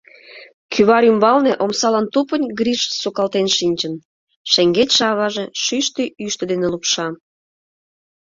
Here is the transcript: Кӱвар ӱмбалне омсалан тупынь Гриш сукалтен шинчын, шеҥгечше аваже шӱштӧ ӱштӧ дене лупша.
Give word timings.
Кӱвар 0.71 1.03
ӱмбалне 1.11 1.53
омсалан 1.63 2.05
тупынь 2.13 2.51
Гриш 2.59 2.81
сукалтен 3.01 3.47
шинчын, 3.57 3.93
шеҥгечше 4.51 5.03
аваже 5.11 5.45
шӱштӧ 5.63 6.03
ӱштӧ 6.25 6.43
дене 6.51 6.67
лупша. 6.73 7.07